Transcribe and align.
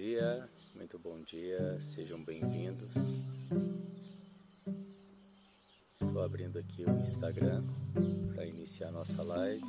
dia, 0.00 0.46
muito 0.74 0.98
bom 0.98 1.18
dia, 1.22 1.80
sejam 1.80 2.22
bem-vindos. 2.22 3.18
Estou 5.98 6.22
abrindo 6.22 6.58
aqui 6.58 6.84
o 6.84 7.00
Instagram 7.00 7.64
para 8.34 8.44
iniciar 8.44 8.92
nossa 8.92 9.22
live. 9.22 9.64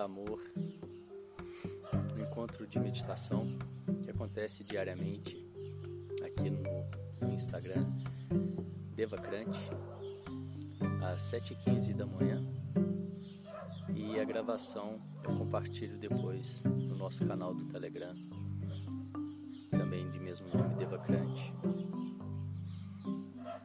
Amor, 0.00 0.40
um 1.92 2.22
encontro 2.22 2.66
de 2.66 2.80
meditação 2.80 3.44
que 4.02 4.10
acontece 4.10 4.64
diariamente 4.64 5.46
aqui 6.24 6.48
no, 6.48 6.62
no 7.20 7.34
Instagram, 7.34 7.84
Devacrante, 8.94 9.60
às 11.04 11.20
7h15 11.30 11.94
da 11.94 12.06
manhã. 12.06 12.42
E 13.94 14.18
a 14.18 14.24
gravação 14.24 14.98
eu 15.22 15.36
compartilho 15.36 15.98
depois 15.98 16.62
no 16.64 16.96
nosso 16.96 17.26
canal 17.26 17.54
do 17.54 17.66
Telegram, 17.66 18.16
também 19.70 20.10
de 20.10 20.18
mesmo 20.18 20.48
nome, 20.48 20.76
Devacrante. 20.76 21.52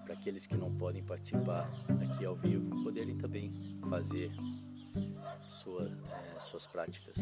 Para 0.03 0.13
aqueles 0.13 0.45
que 0.45 0.57
não 0.57 0.75
podem 0.75 1.01
participar 1.01 1.71
aqui 2.03 2.25
ao 2.25 2.35
vivo, 2.35 2.83
poderem 2.83 3.17
também 3.17 3.53
fazer 3.89 4.33
sua, 5.47 5.91
é, 6.35 6.39
suas 6.39 6.65
práticas. 6.67 7.17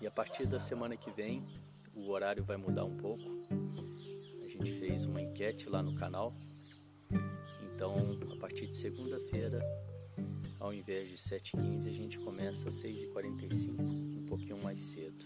E 0.00 0.06
a 0.06 0.10
partir 0.10 0.46
da 0.46 0.58
semana 0.58 0.96
que 0.96 1.10
vem, 1.10 1.46
o 1.94 2.10
horário 2.10 2.42
vai 2.44 2.56
mudar 2.56 2.84
um 2.84 2.96
pouco. 2.96 3.24
A 4.42 4.48
gente 4.48 4.72
fez 4.78 5.04
uma 5.04 5.20
enquete 5.20 5.68
lá 5.68 5.82
no 5.82 5.94
canal. 5.94 6.34
Então, 7.62 8.18
a 8.32 8.36
partir 8.36 8.66
de 8.66 8.76
segunda-feira, 8.76 9.60
ao 10.58 10.72
invés 10.72 11.08
de 11.08 11.16
7h15, 11.16 11.88
a 11.88 11.92
gente 11.92 12.18
começa 12.18 12.68
às 12.68 12.74
6h45, 12.74 13.80
um 13.80 14.26
pouquinho 14.26 14.62
mais 14.62 14.80
cedo. 14.80 15.24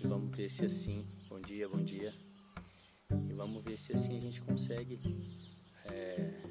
E 0.00 0.06
vamos 0.06 0.36
ver 0.36 0.48
se 0.48 0.64
assim, 0.64 1.06
bom 1.28 1.40
dia, 1.40 1.68
bom 1.68 1.82
dia. 1.82 2.14
E 3.28 3.32
vamos 3.32 3.62
ver 3.64 3.76
se 3.76 3.92
assim 3.92 4.16
a 4.16 4.20
gente 4.20 4.40
consegue 4.40 5.00
é, 5.86 6.45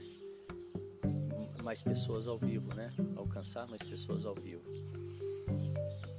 mais 1.65 1.81
pessoas 1.81 2.27
ao 2.27 2.37
vivo, 2.37 2.71
né? 2.75 2.93
Alcançar 3.15 3.67
mais 3.67 3.81
pessoas 3.81 4.23
ao 4.23 4.35
vivo. 4.35 4.61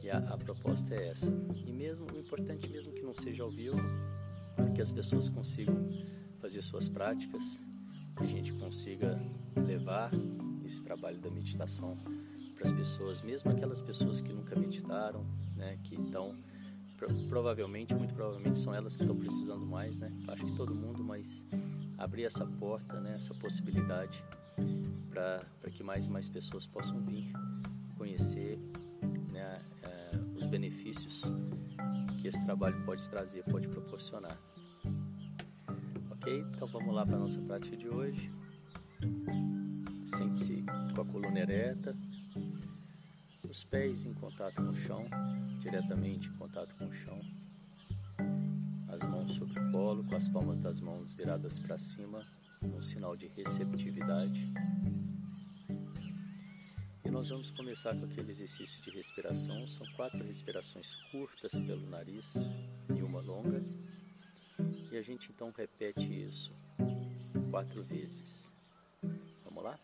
E 0.03 0.11
a, 0.11 0.19
a 0.19 0.37
proposta 0.37 0.93
é 0.93 1.11
essa. 1.11 1.33
E 1.65 1.73
mesmo 1.73 2.05
o 2.13 2.19
importante 2.19 2.69
mesmo 2.69 2.93
que 2.93 3.03
não 3.03 3.15
seja 3.15 3.45
ao 3.45 3.51
vivo, 3.51 3.79
é 4.59 4.73
que 4.73 4.83
as 4.83 4.91
pessoas 4.91 5.29
consigam 5.29 5.89
fazer 6.41 6.63
suas 6.63 6.89
práticas, 6.89 7.63
que 8.19 8.25
a 8.25 8.27
gente 8.27 8.53
consiga 8.55 9.17
levar 9.65 10.11
esse 10.65 10.83
trabalho 10.83 11.21
da 11.21 11.31
meditação 11.31 11.97
para 12.57 12.65
as 12.65 12.73
pessoas, 12.73 13.23
mesmo 13.23 13.49
aquelas 13.53 13.81
pessoas 13.81 14.21
que 14.21 14.33
nunca 14.33 14.59
meditaram, 14.59 15.25
né? 15.55 15.79
Que 15.85 15.95
estão 15.95 16.37
provavelmente, 17.29 17.95
muito 17.95 18.15
provavelmente 18.15 18.59
são 18.59 18.75
elas 18.75 18.97
que 18.97 19.05
estão 19.05 19.17
precisando 19.17 19.65
mais, 19.65 20.01
né? 20.01 20.11
Acho 20.27 20.45
que 20.45 20.57
todo 20.57 20.75
mundo, 20.75 21.05
mas 21.05 21.47
abrir 21.97 22.25
essa 22.25 22.45
porta, 22.45 23.01
né? 23.01 23.15
Essa 23.15 23.33
possibilidade 23.35 24.25
para 25.11 25.71
que 25.71 25.83
mais 25.83 26.07
e 26.07 26.11
mais 26.11 26.29
pessoas 26.29 26.67
possam 26.67 27.01
vir 27.03 27.33
conhecer 27.97 28.59
né, 29.33 29.61
é, 29.83 30.17
os 30.37 30.47
benefícios 30.47 31.23
que 32.21 32.29
esse 32.29 32.45
trabalho 32.45 32.85
pode 32.85 33.09
trazer, 33.09 33.43
pode 33.45 33.69
proporcionar. 33.69 34.37
Ok? 36.11 36.45
Então 36.55 36.67
vamos 36.69 36.95
lá 36.95 37.07
para 37.07 37.17
a 37.17 37.21
nossa 37.21 37.41
prática 37.41 37.77
de 37.77 37.89
hoje. 37.89 38.31
Sente-se 40.05 40.65
com 40.95 41.03
a 41.03 41.05
coluna 41.05 41.41
ereta, 41.41 41.95
os 43.49 43.65
pés 43.65 44.05
em 44.07 44.15
contato 44.15 44.57
com 44.57 44.71
o 44.71 44.75
chão, 44.75 45.05
diretamente 45.61 46.29
em 46.29 46.33
contato 46.35 46.75
com 46.77 46.87
o 46.87 46.93
chão, 46.93 47.21
as 48.89 49.03
mãos 49.03 49.33
sobre 49.33 49.59
o 49.59 49.73
colo, 49.73 50.05
com 50.05 50.15
as 50.15 50.29
palmas 50.29 50.61
das 50.61 50.81
mãos 50.81 51.15
viradas 51.15 51.59
para 51.59 51.79
cima, 51.79 52.25
um 52.75 52.83
sinal 52.83 53.17
de 53.17 53.27
receptividade. 53.29 54.53
E 57.05 57.11
nós 57.11 57.29
vamos 57.29 57.51
começar 57.51 57.95
com 57.95 58.05
aquele 58.05 58.31
exercício 58.31 58.81
de 58.83 58.91
respiração. 58.91 59.67
São 59.69 59.87
quatro 59.97 60.23
respirações 60.25 60.97
curtas 61.11 61.53
pelo 61.53 61.89
nariz 61.89 62.35
e 62.97 63.03
uma 63.03 63.21
longa. 63.21 63.63
E 64.91 64.97
a 64.97 65.03
gente 65.03 65.31
então 65.31 65.53
repete 65.57 66.07
isso 66.07 66.53
quatro 67.51 67.83
vezes. 67.85 68.53
Vamos 69.45 69.65
lá? 69.65 69.79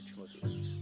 Última 0.00 0.24
vez. 0.24 0.72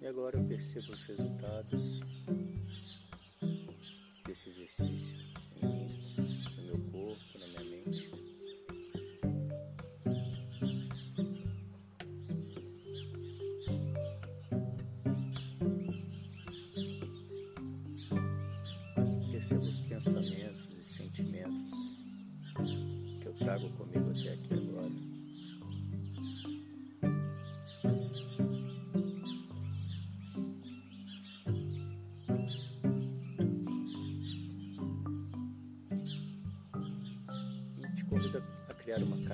E 0.00 0.06
agora 0.06 0.38
eu 0.38 0.44
percebo 0.44 0.92
os 0.92 1.04
resultados 1.04 2.00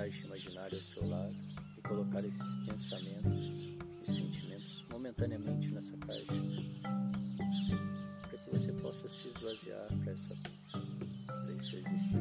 caixa 0.05 0.23
imaginária 0.27 0.77
ao 0.77 0.83
seu 0.83 1.07
lado 1.09 1.35
e 1.75 1.81
colocar 1.81 2.23
esses 2.23 2.55
pensamentos 2.67 3.75
e 4.03 4.11
sentimentos 4.11 4.85
momentaneamente 4.91 5.69
nessa 5.69 5.97
caixa, 5.97 6.31
para 8.29 8.37
que 8.37 8.51
você 8.51 8.71
possa 8.73 9.07
se 9.07 9.27
esvaziar 9.29 9.87
para 10.03 10.13
esse 10.13 10.29
exercício, 11.75 12.19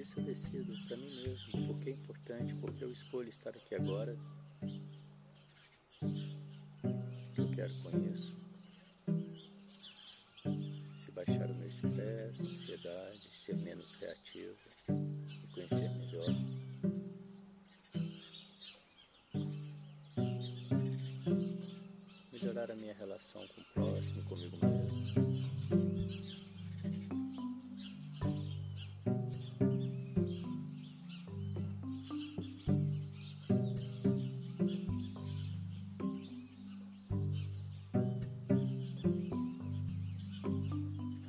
isso 0.00 0.20
eu 0.20 0.24
decido 0.24 0.76
para 0.86 0.96
mim 0.96 1.22
mesmo, 1.22 1.66
porque 1.66 1.90
é 1.90 1.92
importante, 1.92 2.54
porque 2.54 2.84
eu 2.84 2.92
escolho 2.92 3.28
estar 3.28 3.50
aqui 3.50 3.74
agora. 3.74 4.16
Que 7.34 7.40
eu 7.40 7.50
quero 7.50 7.74
com 7.82 8.12
isso? 8.12 8.36
Se 10.96 11.10
baixar 11.10 11.50
o 11.50 11.54
meu 11.54 11.68
estresse, 11.68 12.46
ansiedade, 12.46 13.36
ser 13.36 13.56
menos 13.56 13.94
reativo, 13.94 14.56
me 14.88 15.48
conhecer 15.52 15.90
melhor. 15.90 16.26
Melhorar 22.32 22.70
a 22.70 22.76
minha 22.76 22.94
relação 22.94 23.46
com 23.48 23.60
o 23.60 23.64
próximo, 23.74 24.22
comigo 24.24 24.56
mesmo. 24.64 25.17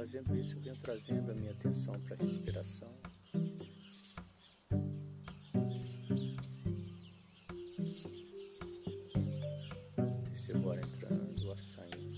Fazendo 0.09 0.35
isso, 0.35 0.55
eu 0.55 0.61
venho 0.61 0.77
trazendo 0.77 1.31
a 1.31 1.35
minha 1.35 1.51
atenção 1.51 1.93
para 2.01 2.15
a 2.15 2.17
respiração. 2.17 2.91
Percebo 10.23 10.67
o 10.67 10.71
ar 10.71 10.79
entrando, 10.79 11.45
o 11.45 11.51
ar 11.51 11.61
saindo. 11.61 12.09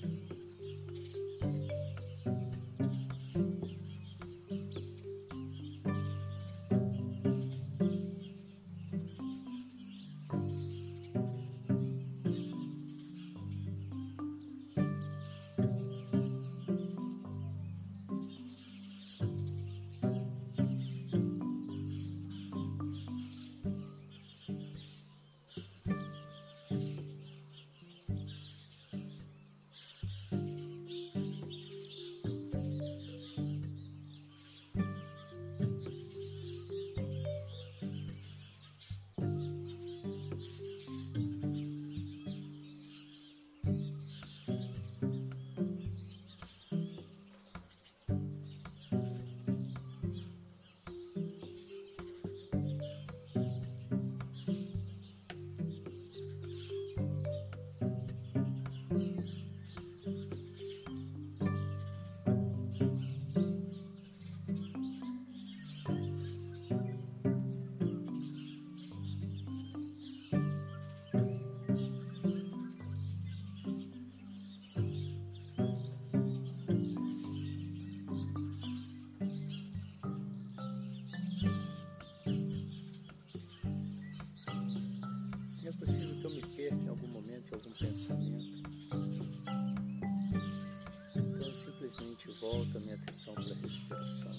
Simplesmente 92.31 92.39
volto 92.39 92.77
a 92.77 92.79
minha 92.79 92.95
atenção 92.95 93.33
para 93.33 93.43
a 93.43 93.55
respiração. 93.55 94.31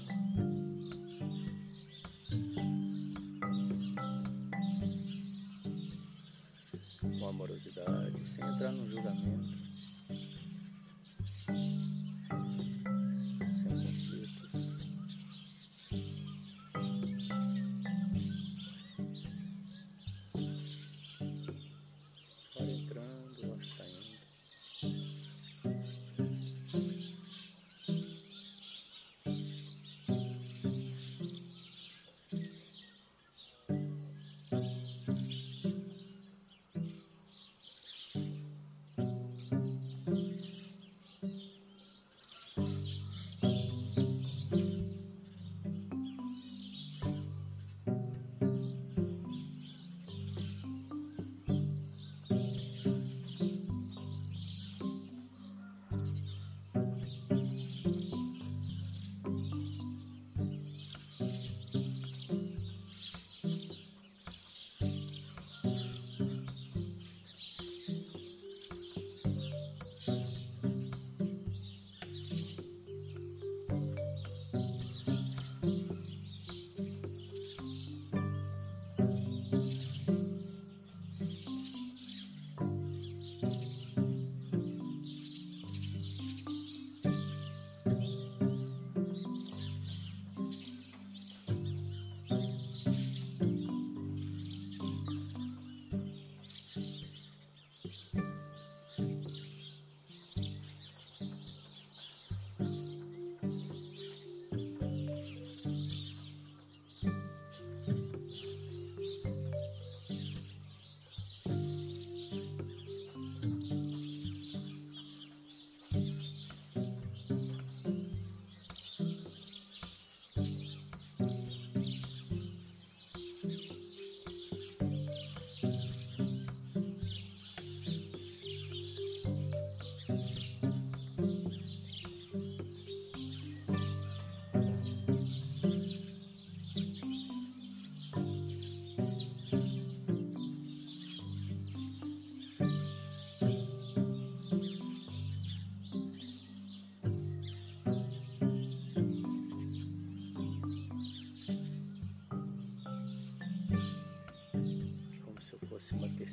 Com 7.01 7.29
amorosidade, 7.29 8.29
sem 8.29 8.45
entrar 8.45 8.73
num 8.73 8.89
julgamento. 8.89 9.62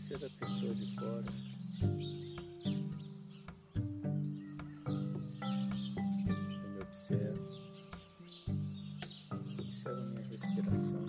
Uma 0.10 0.30
terceira 0.30 0.30
pessoa 0.40 0.74
de 0.74 0.96
fora. 0.96 1.26
Eu 6.28 6.70
me 6.72 6.82
observo, 6.82 7.48
observo 9.60 10.02
a 10.02 10.06
minha 10.06 10.28
respiração, 10.28 11.06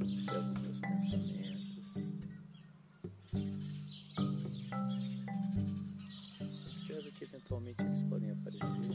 observo 0.00 0.50
os 0.52 0.58
meus 0.60 0.80
pensamentos, 0.80 1.96
observo 6.70 7.12
que 7.12 7.24
eventualmente 7.24 7.82
eles 7.82 8.02
podem 8.04 8.30
aparecer. 8.30 8.90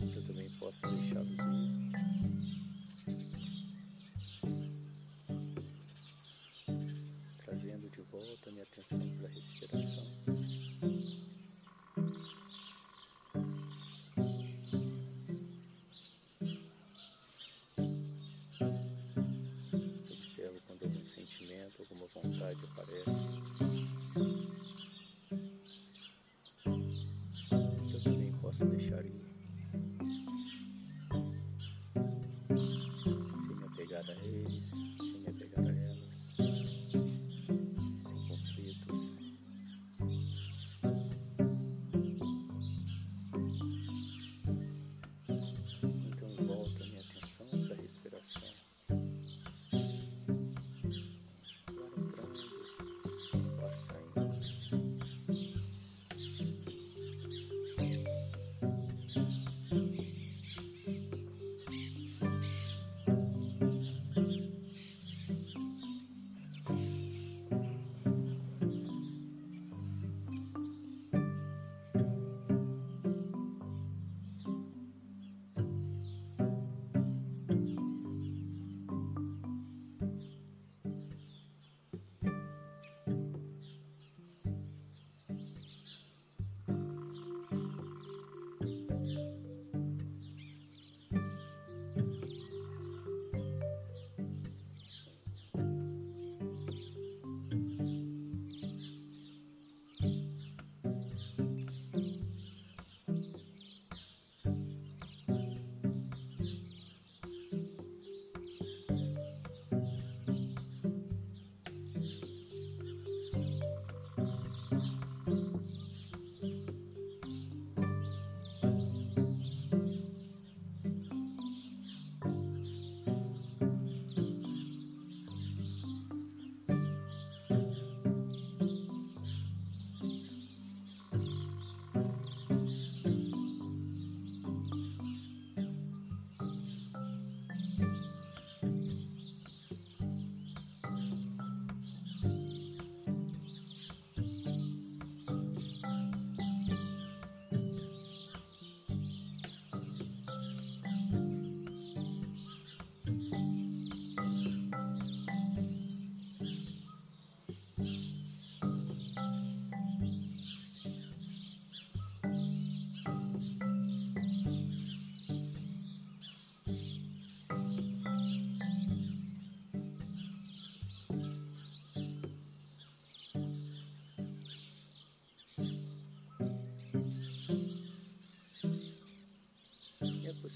Eu 0.00 0.24
também 0.24 0.48
posso 0.58 0.88
deixá-los 0.88 1.38
ir. 1.38 2.63
Atenção 8.64 9.08
para 9.16 9.28
a 9.28 9.30
respiração. 9.30 10.04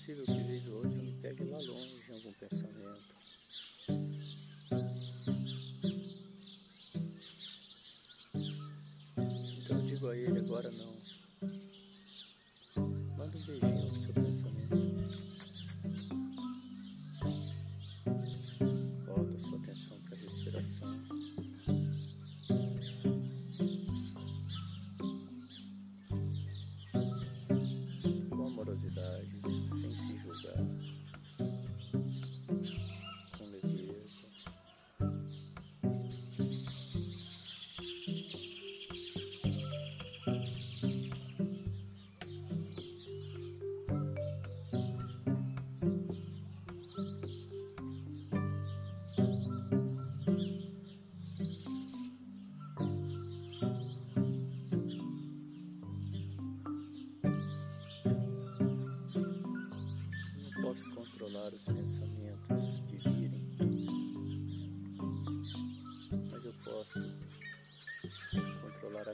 Possível 0.08 0.24
que 0.24 0.70
ou 0.70 0.76
outra 0.76 0.98
eu 0.98 1.04
me 1.04 1.12
pegue 1.20 1.44
lá 1.44 1.58
longe 1.58 2.10
em 2.10 2.14
algum 2.14 2.32
pensamento. 2.32 3.14
Então 9.58 9.76
eu 9.76 9.84
digo 9.84 10.08
a 10.08 10.16
ele 10.16 10.38
agora 10.38 10.70
não. 10.70 10.96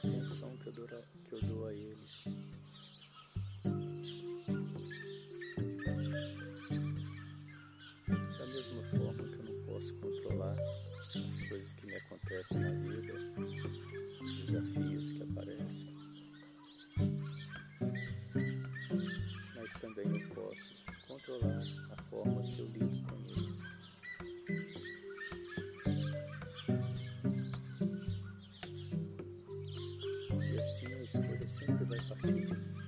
Atenção 0.08 0.56
que 0.58 0.68
eu 0.68 0.72
dou 0.72 0.84
a, 0.84 1.02
que 1.26 1.34
eu 1.34 1.40
dou 1.42 1.66
a 1.66 1.72
eles. 1.72 2.24
Da 8.38 8.46
mesma 8.46 8.82
forma 8.90 9.28
que 9.28 9.34
eu 9.34 9.44
não 9.44 9.66
posso 9.66 9.94
controlar 9.94 10.56
as 11.26 11.38
coisas 11.48 11.72
que 11.74 11.86
me 11.86 11.94
acontecem 11.96 12.60
na 12.60 12.70
vida, 12.70 13.14
os 14.20 14.46
desafios 14.46 15.12
que 15.12 15.22
aparecem. 15.22 15.94
mas 19.64 19.72
também 19.80 20.04
eu 20.06 20.28
posso 20.34 20.74
controlar 21.08 21.56
a 21.90 22.02
forma 22.10 22.42
que 22.42 22.58
eu 22.58 22.66
lido 22.66 22.93
com 32.02 32.83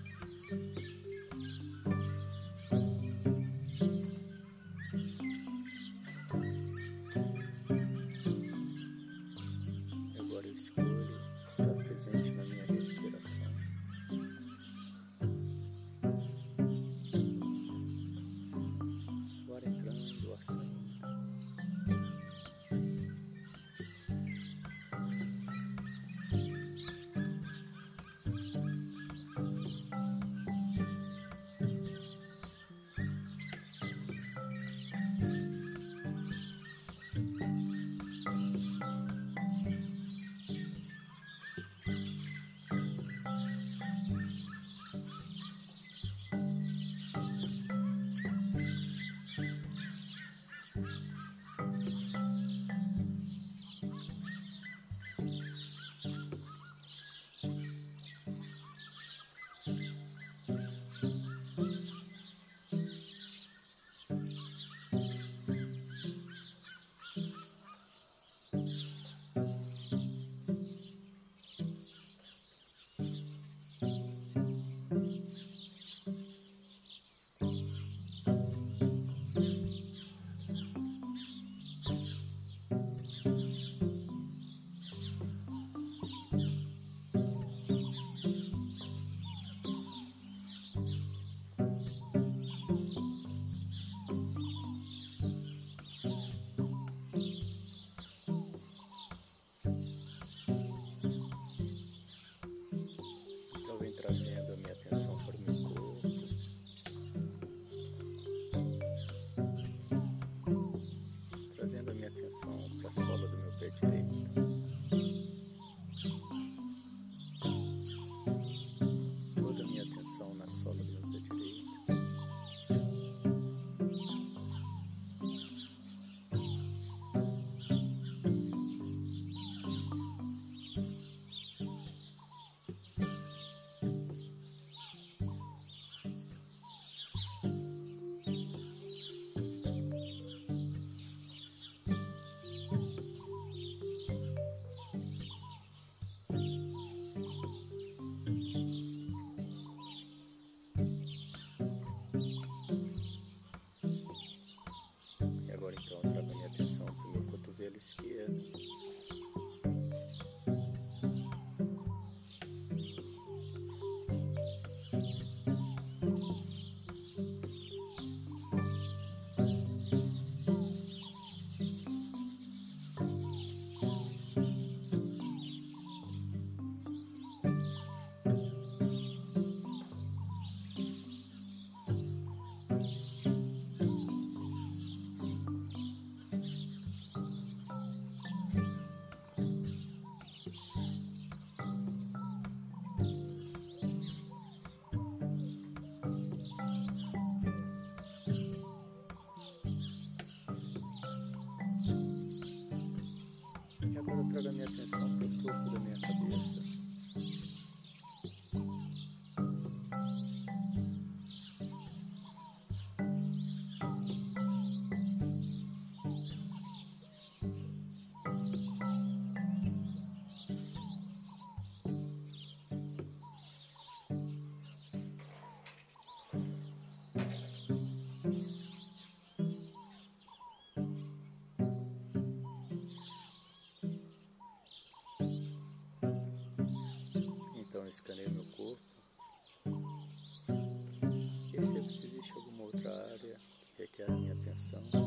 minha 244.84 245.05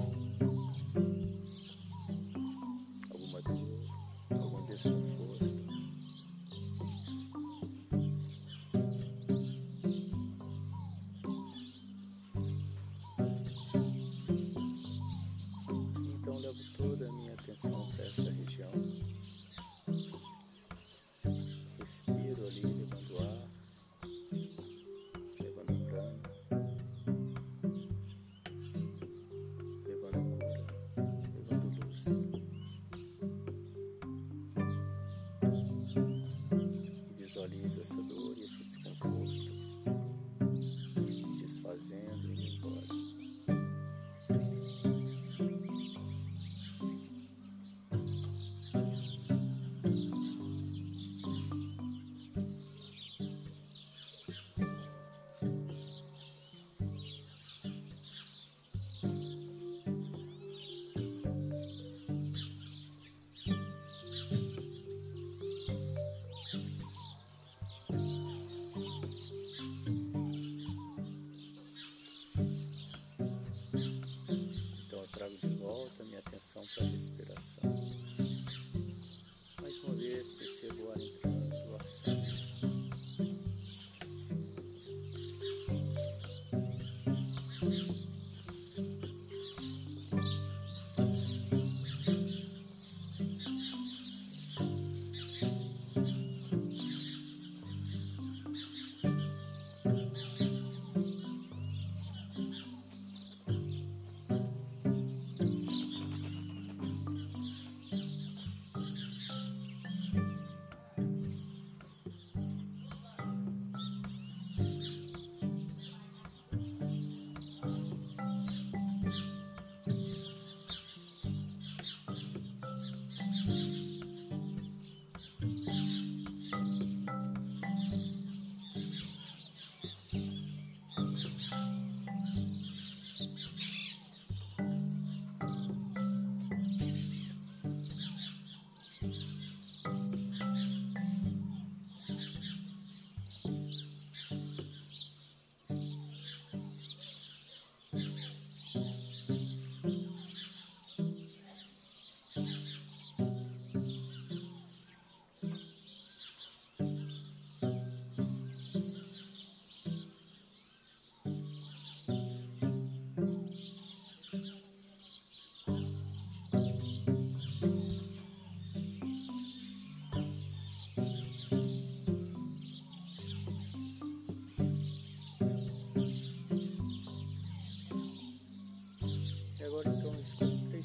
visualizo 37.70 37.82
essa 37.82 38.02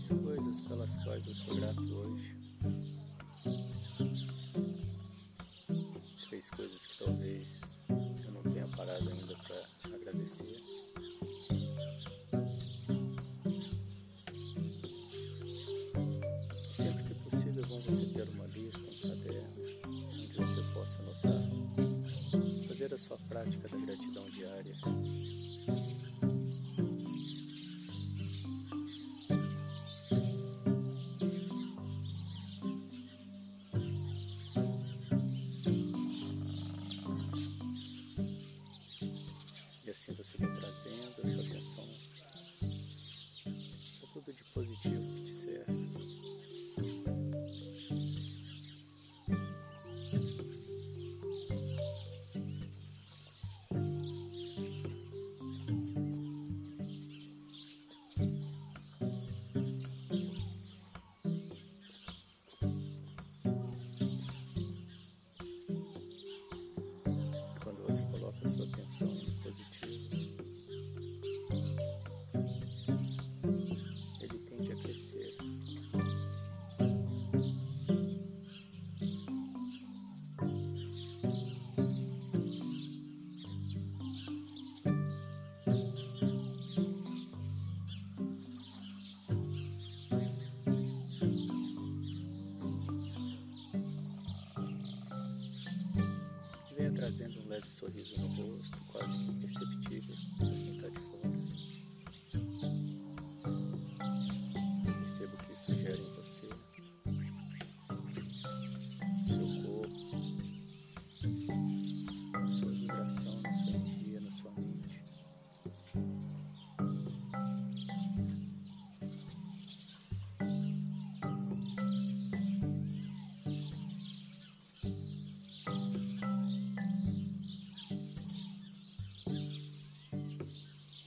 as 0.05 0.11
coisas 0.21 0.61
pelas 0.61 0.97
quais 0.99 1.27
eu 1.27 1.33
sou 1.33 1.57
grato 1.57 1.81
hoje. 1.81 2.37
Três 6.29 6.51
coisas 6.51 6.85
que 6.85 6.99
talvez 6.99 7.75
eu 7.89 8.31
não 8.33 8.43
tenha 8.43 8.67
parado 8.77 9.09
ainda 9.09 9.35
para 9.35 9.95
agradecer. 9.95 10.61
Sempre 16.71 17.05
que 17.05 17.15
possível, 17.15 17.65
é 17.65 17.81
você 17.81 18.05
ter 18.05 18.29
uma 18.29 18.47
lista, 18.49 18.91
um 18.91 19.09
caderno, 19.09 19.55
onde 19.87 20.37
você 20.37 20.63
possa 20.75 20.99
anotar, 20.99 22.69
fazer 22.69 22.93
a 22.93 22.99
sua 22.99 23.17
prática 23.21 23.69
da 23.69 23.79
gratidão 23.79 24.29
diária 24.29 24.75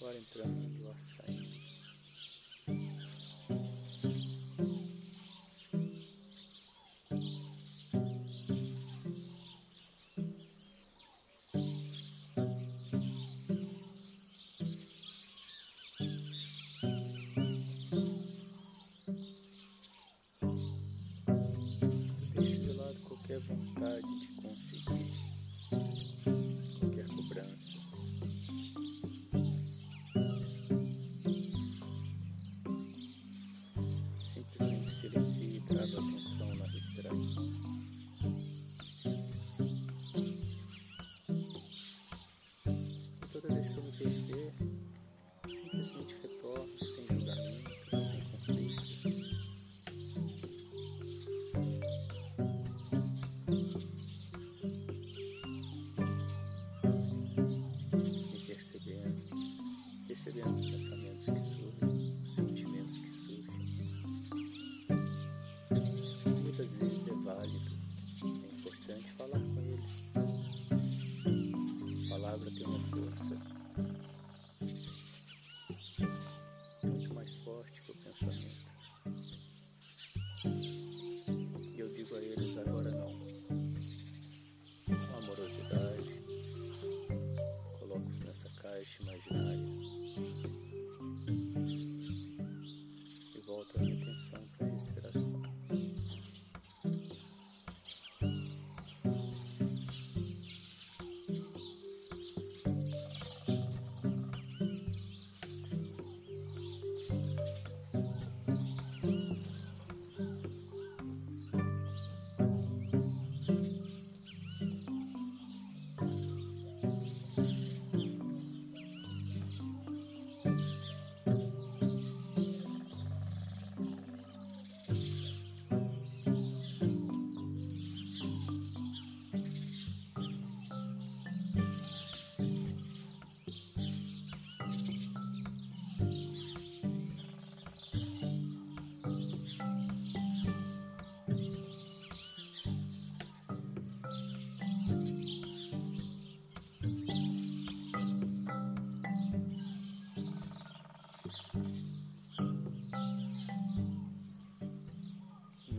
agora 0.08 0.20
entrando 0.20 0.70
no 0.70 0.90
açaí. 0.92 1.57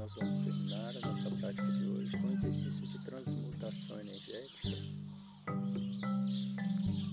nós 0.09 0.15
vamos 0.15 0.39
terminar 0.39 0.97
a 0.97 1.01
nossa 1.07 1.31
prática 1.31 1.71
de 1.71 1.85
hoje 1.85 2.17
com 2.17 2.29
um 2.29 2.33
exercício 2.33 2.87
de 2.87 3.05
transmutação 3.05 4.01
energética, 4.01 4.71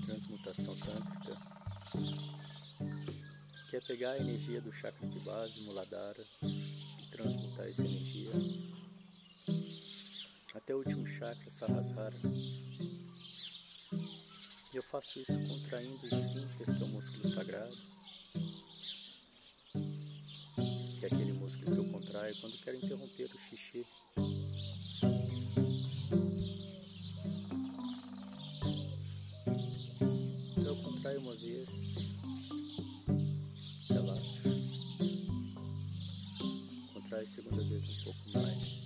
transmutação 0.05 0.77
tântrica, 0.77 1.37
que 3.69 3.75
é 3.75 3.81
pegar 3.81 4.11
a 4.11 4.17
energia 4.17 4.61
do 4.61 4.71
chakra 4.71 5.05
de 5.09 5.19
base, 5.19 5.59
Muladhara, 5.63 6.25
e 6.41 7.09
transmutar 7.11 7.67
essa 7.67 7.83
energia 7.83 8.31
até 10.53 10.73
o 10.73 10.77
último 10.77 11.05
chakra, 11.05 11.51
Sahasrara. 11.51 12.15
E 14.73 14.77
eu 14.77 14.83
faço 14.83 15.19
isso 15.19 15.37
contraindo 15.49 15.99
o 16.01 16.15
esfíncter, 16.15 16.77
que 16.77 16.81
é 16.81 16.85
o 16.85 16.89
músculo 16.89 17.27
sagrado, 17.27 17.75
praia 22.15 22.33
quando 22.39 22.57
quero 22.59 22.77
interromper 22.77 23.29
o 23.35 23.37
xixi. 23.37 23.85
Eu 30.65 30.75
contraio 30.81 31.19
uma 31.19 31.35
vez, 31.35 31.95
relaxo. 33.89 34.43
Contrai 36.93 37.25
segunda 37.25 37.61
vez 37.65 37.89
um 37.89 38.03
pouco 38.05 38.31
mais. 38.33 38.84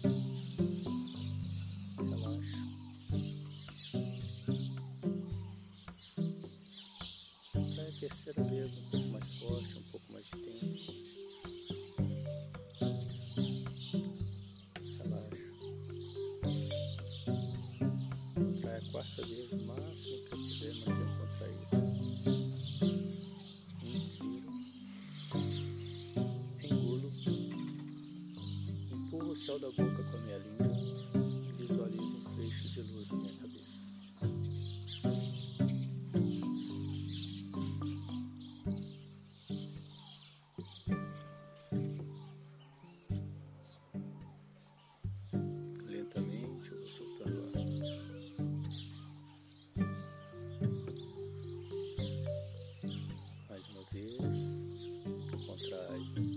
day. 55.89 56.28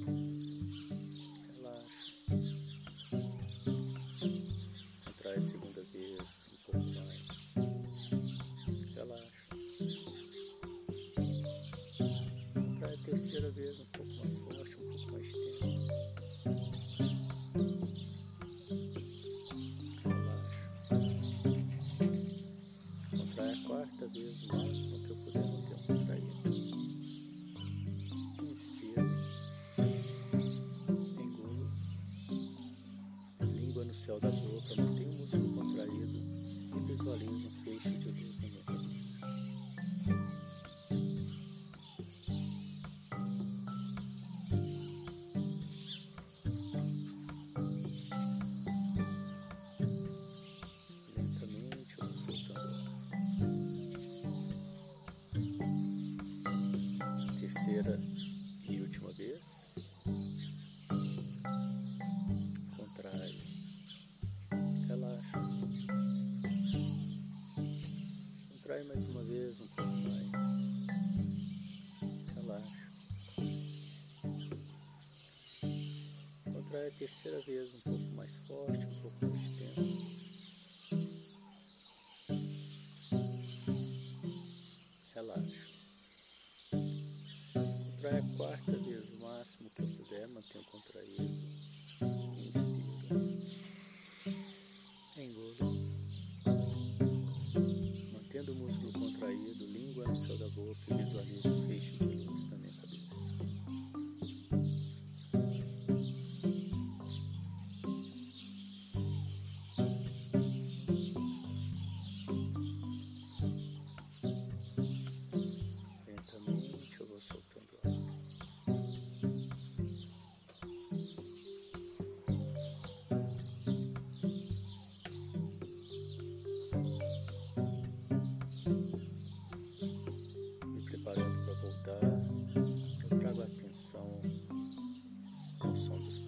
terceira 77.02 77.40
vez 77.40 77.74
um 77.74 77.80
pouco 77.80 78.14
mais 78.14 78.36
forte, 78.46 78.86
um 78.86 79.02
pouco 79.02 79.16
mais 79.26 79.40
de 79.40 79.58
tempo. 79.58 80.21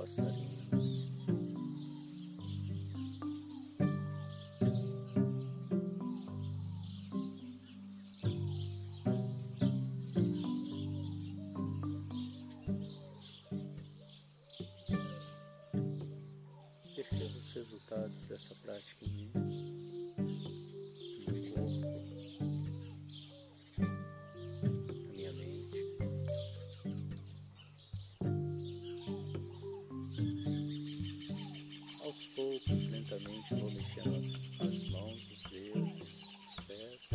Passarinhos. 0.04 0.54
Perceba 16.94 17.38
os 17.38 17.52
resultados 17.54 18.24
dessa 18.26 18.54
prática 18.56 19.04
em 19.06 19.08
mim, 19.08 19.43
vou 33.50 33.70
mexendo 33.70 34.14
as, 34.16 34.68
as 34.68 34.88
mãos, 34.88 35.30
os 35.30 35.42
dedos, 35.50 36.24
os 36.48 36.64
pés. 36.66 37.11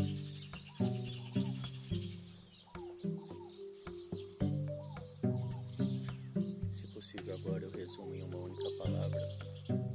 Se 6.71 6.87
possível, 6.93 7.35
agora 7.35 7.65
eu 7.65 7.71
resumo 7.71 8.13
em 8.13 8.23
uma 8.23 8.37
única 8.37 8.69
palavra 8.83 9.19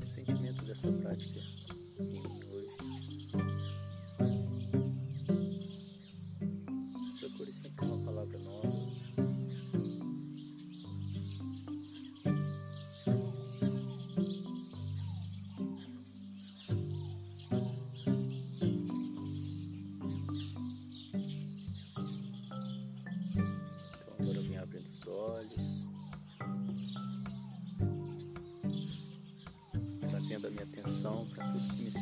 o 0.03 0.07
sentimento 0.07 0.65
dessa 0.65 0.91
prática 0.91 1.54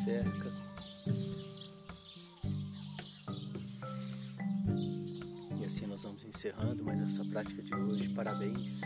cerca. 0.04 0.52
E 5.60 5.64
assim 5.64 5.86
nós 5.86 6.02
vamos 6.02 6.24
encerrando 6.24 6.84
mais 6.84 7.00
essa 7.00 7.24
prática 7.24 7.62
de 7.62 7.74
hoje. 7.74 8.08
Parabéns! 8.08 8.80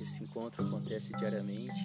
Esse 0.00 0.22
encontro 0.22 0.66
acontece 0.66 1.12
diariamente. 1.14 1.80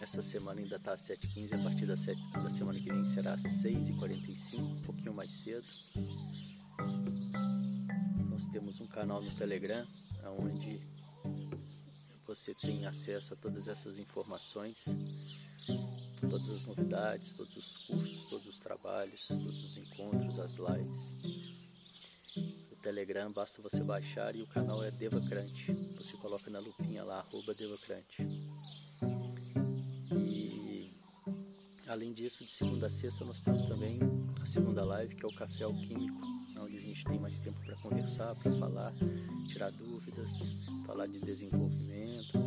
Essa 0.00 0.22
semana 0.22 0.60
ainda 0.60 0.76
está 0.76 0.94
às 0.94 1.02
7h15, 1.02 1.60
a 1.60 1.62
partir 1.62 1.86
da, 1.86 1.96
7, 1.96 2.20
da 2.32 2.50
semana 2.50 2.78
que 2.78 2.90
vem 2.90 3.04
será 3.04 3.34
às 3.34 3.42
6h45, 3.42 4.58
um 4.58 4.82
pouquinho 4.82 5.12
mais 5.12 5.30
cedo. 5.30 5.66
Nós 8.30 8.46
temos 8.46 8.80
um 8.80 8.86
canal 8.86 9.22
no 9.22 9.30
Telegram, 9.32 9.86
onde 10.38 10.80
você 12.36 12.54
tem 12.54 12.86
acesso 12.86 13.32
a 13.32 13.36
todas 13.36 13.66
essas 13.66 13.98
informações, 13.98 14.84
todas 16.20 16.50
as 16.50 16.66
novidades, 16.66 17.32
todos 17.32 17.56
os 17.56 17.76
cursos, 17.78 18.26
todos 18.26 18.46
os 18.46 18.58
trabalhos, 18.58 19.26
todos 19.26 19.64
os 19.64 19.78
encontros, 19.78 20.38
as 20.38 20.56
lives. 20.56 21.14
O 22.70 22.76
Telegram 22.76 23.32
basta 23.32 23.62
você 23.62 23.82
baixar 23.82 24.36
e 24.36 24.42
o 24.42 24.46
canal 24.46 24.84
é 24.84 24.90
Devacrante. 24.90 25.72
Você 25.96 26.16
coloca 26.18 26.50
na 26.50 26.58
lupinha 26.58 27.02
lá, 27.02 27.20
arroba 27.20 27.54
Devacrante. 27.54 28.22
Além 31.96 32.12
disso, 32.12 32.44
de 32.44 32.52
segunda 32.52 32.88
a 32.88 32.90
sexta 32.90 33.24
nós 33.24 33.40
temos 33.40 33.64
também 33.64 33.98
a 34.42 34.44
segunda 34.44 34.84
live, 34.84 35.14
que 35.14 35.24
é 35.24 35.28
o 35.28 35.34
Café 35.34 35.64
Alquímico, 35.64 36.20
onde 36.58 36.76
a 36.76 36.80
gente 36.80 37.02
tem 37.06 37.18
mais 37.18 37.38
tempo 37.38 37.58
para 37.64 37.74
conversar, 37.76 38.34
para 38.34 38.54
falar, 38.58 38.92
tirar 39.48 39.72
dúvidas, 39.72 40.52
falar 40.86 41.06
de 41.06 41.18
desenvolvimento. 41.18 42.38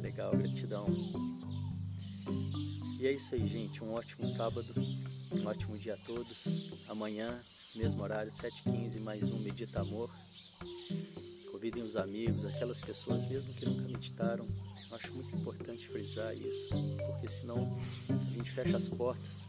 Legal, 0.00 0.30
gratidão. 0.36 0.86
E 3.00 3.06
é 3.08 3.12
isso 3.12 3.34
aí, 3.34 3.48
gente. 3.48 3.82
Um 3.82 3.94
ótimo 3.94 4.28
sábado, 4.28 4.72
um 5.32 5.44
ótimo 5.44 5.76
dia 5.76 5.94
a 5.94 6.06
todos. 6.06 6.86
Amanhã, 6.88 7.42
mesmo 7.74 8.00
horário, 8.00 8.30
7h15, 8.30 9.00
mais 9.00 9.28
um 9.28 9.40
Medita 9.40 9.80
Amor. 9.80 10.08
Convidem 11.64 11.82
os 11.82 11.96
amigos, 11.96 12.44
aquelas 12.44 12.78
pessoas 12.78 13.24
mesmo 13.24 13.54
que 13.54 13.64
nunca 13.64 13.88
meditaram. 13.88 14.44
Eu 14.90 14.96
acho 14.96 15.14
muito 15.14 15.34
importante 15.34 15.88
frisar 15.88 16.36
isso, 16.36 16.68
porque 17.06 17.26
senão 17.26 17.74
a 18.10 18.36
gente 18.36 18.50
fecha 18.50 18.76
as 18.76 18.86
portas, 18.86 19.48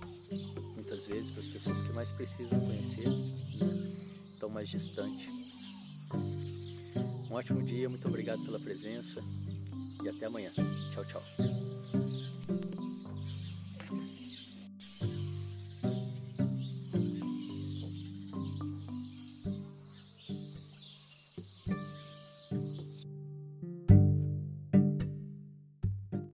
muitas 0.76 1.08
vezes, 1.08 1.30
para 1.30 1.42
as 1.42 1.48
pessoas 1.48 1.82
que 1.82 1.92
mais 1.92 2.14
precisam 2.14 2.58
conhecer, 2.62 3.10
né? 3.10 3.94
estão 4.32 4.48
mais 4.48 4.70
distante. 4.70 5.30
Um 7.30 7.34
ótimo 7.34 7.62
dia, 7.62 7.90
muito 7.90 8.08
obrigado 8.08 8.42
pela 8.46 8.62
presença 8.62 9.20
e 10.02 10.08
até 10.08 10.28
amanhã. 10.28 10.54
Tchau, 10.94 11.04
tchau. 11.04 11.55